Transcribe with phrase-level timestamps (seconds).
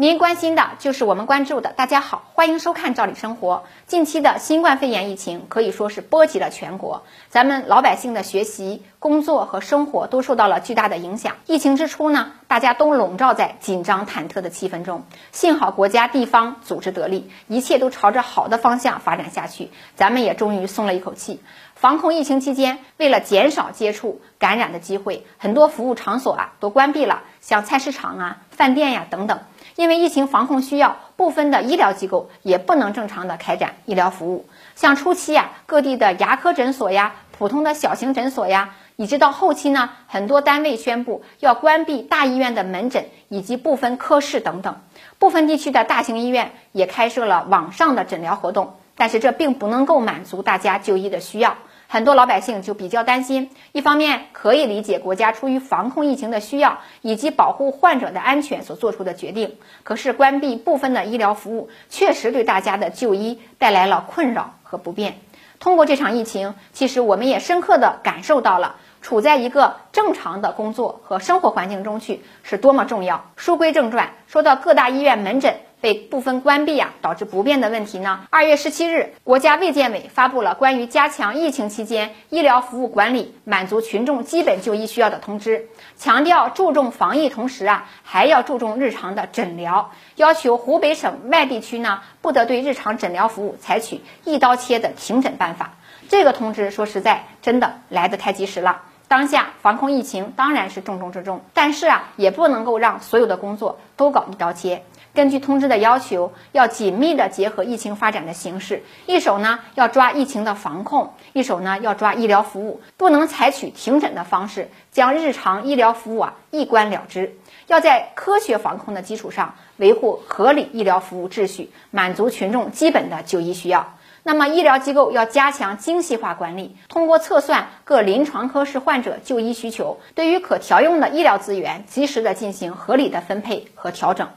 [0.00, 1.74] 您关心的就是我们关注的。
[1.74, 3.64] 大家好，欢迎收看《赵理生活》。
[3.86, 11.36] 近期的新冠肺炎疫情可以说是波及了全国，咱们老百姓的学习、工作和生活都受到了巨大的影响。
[11.44, 15.04] 疫情之初呢，大家都笼罩在紧张忐忑的气氛中。
[15.32, 21.42] 幸好国家地方组织得力，一切都朝着好的方向发展下去，咱们也终于松了一口气。
[21.74, 29.40] 防控疫情期间，为了减少接触感染的机会，很多服务场所啊都关闭了，像菜市场啊、饭店呀等等。
[29.80, 34.44] 因为疫情防控需要，部分的医疗机构也不能正常的开展医疗服务。
[34.76, 44.76] 像初期呀，各地的牙科诊所呀、普通的小型诊所呀，一直到后期呢，很多单位宣布要关闭大医院的门诊以及部分科室等等。
[45.18, 51.56] 部分地区的大型医院也开设了网上的诊疗活动，但是这并不能够满足大家就医的需要。
[51.92, 65.18] 很多老百姓就比较担心，一方面可以理解国家出于防控疫情的需要以及保护患者的安全所做出的决定，可是关闭部分的医疗服务，确实对大家的就医带来了困扰和不便。
[65.58, 73.24] 通过这场疫情，其实我们也深刻的感受到了，处在一个正常的工作和生活环境中去是多么重要。
[73.34, 75.56] 书归正传，说到各大医院门诊。
[75.80, 78.20] 被部分关闭啊，导致不便的问题呢？
[78.30, 95.72] 二月十七日，国家卫健委发布了关于加强疫情期间医疗服务管理、满足群众基本就医需要的通知，强调注重防疫同时啊，还要注重日常的诊疗，要求湖北省外地区呢，不得对日常诊疗服务采取一刀切的停诊办法。
[96.08, 98.82] 这个通知说实在真的来得太及时了。
[99.06, 104.84] 当下防控疫情当然是重中之重，但是啊，也不能够让所有的工作都搞一刀切。
[105.12, 117.36] 根据通知的要求，要紧密的结合疫情发展的形势，一手呢要抓疫情的防控，一手呢要抓医疗服务，不能采取停诊的方式，将日常医疗服务啊一关了之。
[117.66, 123.94] 要在科学防控的基础上，维护合理医疗服务秩序，满足群众基本的就医需要。
[124.22, 134.28] 那么，医疗机构要加强精细化管理，通过测算各临床科室患者就医需求，对于可调用的医疗资源，及时的进行合理的分配和调整。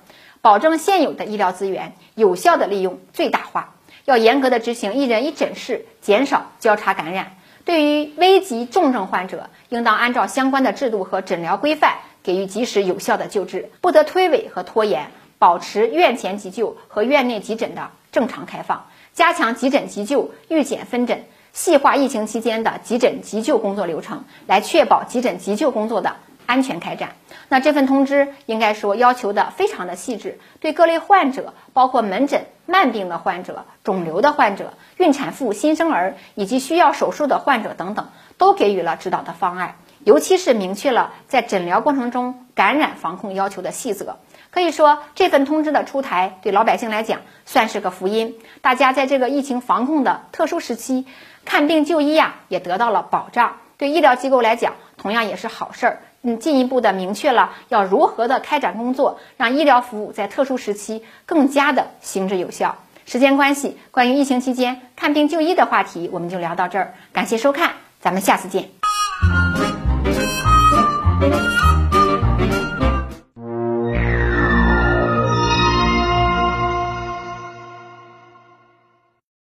[0.44, 7.38] 保证现有的医疗资源有效的利用最大化，要严格的执行一人一诊室，减少交叉感染。
[7.64, 15.12] 对于危急重症患者，应当按照相关的制度和诊疗规范，给予及时有效的救治，不得推诿和拖延。
[15.40, 21.24] 保持院前急救和院内急诊的正常开放，加强急诊急救预检分诊，
[21.54, 26.18] 细化疫情期间的急诊急救工作流程，来确保急诊急救工作的。
[26.46, 27.16] 安全开展。
[27.50, 39.76] 那这份通知应该说要求的非常的细致，对各类患者，包括门诊慢病的患者、肿瘤的患者、孕产妇、新生儿以及需要手术的患者等等，都给予了指导的方案。
[40.04, 44.18] 尤其是明确了在诊疗过程中感染防控要求的细则。
[44.52, 48.36] 可以说，这份通知的出台，对老百姓来讲算是个福音。
[48.62, 51.08] 大家在这个疫情防控的特殊时期，
[51.46, 53.58] 看病就医呀，也得到了保障。
[53.78, 56.02] 对医疗机构来讲，同样也是好事儿。
[56.24, 62.78] 嗯，进一步的明确了要如何的开展工作，让医疗服务在特殊时期更加的行之有效。
[63.06, 66.94] 时间关系，关于疫情期间看病就医的话题，我们就聊到这儿。
[67.12, 68.70] 感谢收看，咱们下次见。